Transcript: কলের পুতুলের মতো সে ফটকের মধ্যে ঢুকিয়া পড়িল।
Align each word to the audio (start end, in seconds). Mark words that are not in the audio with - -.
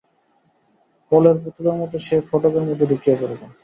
কলের 1.11 1.35
পুতুলের 1.43 1.75
মতো 1.81 1.95
সে 2.05 2.15
ফটকের 2.27 2.63
মধ্যে 2.67 2.85
ঢুকিয়া 2.91 3.15
পড়িল। 3.19 3.41